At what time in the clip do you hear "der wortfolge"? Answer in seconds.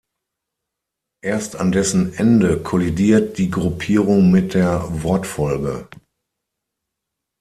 4.55-5.89